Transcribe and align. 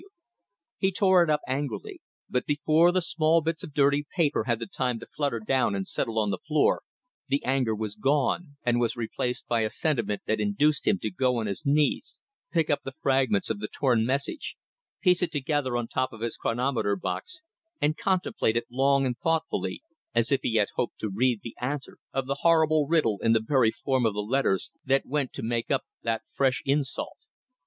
W." 0.01 0.09
He 0.79 0.91
tore 0.91 1.21
it 1.23 1.29
up 1.29 1.41
angrily, 1.47 2.01
but 2.27 2.47
before 2.47 2.91
the 2.91 3.03
small 3.03 3.41
bits 3.43 3.63
of 3.63 3.71
dirty 3.75 4.07
paper 4.15 4.45
had 4.45 4.57
the 4.57 4.65
time 4.65 4.99
to 4.99 5.05
flutter 5.05 5.39
down 5.39 5.75
and 5.75 5.87
settle 5.87 6.17
on 6.17 6.31
the 6.31 6.39
floor, 6.39 6.81
the 7.27 7.45
anger 7.45 7.75
was 7.75 7.95
gone 7.95 8.57
and 8.65 8.79
was 8.79 8.97
replaced 8.97 9.45
by 9.47 9.61
a 9.61 9.69
sentiment 9.69 10.23
that 10.25 10.39
induced 10.39 10.87
him 10.87 10.97
to 11.03 11.11
go 11.11 11.37
on 11.37 11.45
his 11.45 11.67
knees, 11.67 12.17
pick 12.51 12.71
up 12.71 12.81
the 12.83 12.95
fragments 13.03 13.51
of 13.51 13.59
the 13.59 13.67
torn 13.67 14.03
message, 14.03 14.57
piece 15.01 15.21
it 15.21 15.31
together 15.31 15.77
on 15.77 15.83
the 15.83 15.91
top 15.93 16.11
of 16.13 16.21
his 16.21 16.35
chronometer 16.35 16.95
box, 16.95 17.41
and 17.79 17.95
contemplate 17.95 18.57
it 18.57 18.65
long 18.71 19.05
and 19.05 19.19
thoughtfully, 19.19 19.83
as 20.15 20.31
if 20.31 20.39
he 20.41 20.55
had 20.55 20.69
hoped 20.77 20.97
to 20.97 21.11
read 21.13 21.41
the 21.43 21.55
answer 21.61 21.99
of 22.11 22.25
the 22.25 22.37
horrible 22.39 22.87
riddle 22.87 23.19
in 23.21 23.33
the 23.33 23.45
very 23.47 23.69
form 23.71 24.07
of 24.07 24.15
the 24.15 24.21
letters 24.21 24.81
that 24.83 25.05
went 25.05 25.31
to 25.31 25.43
make 25.43 25.69
up 25.69 25.83
that 26.01 26.23
fresh 26.33 26.63
insult. 26.65 27.17